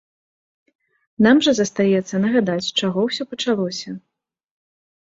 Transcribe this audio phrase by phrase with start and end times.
[1.27, 3.89] Нам жа застаецца нагадаць, з чаго ўсё пачалося.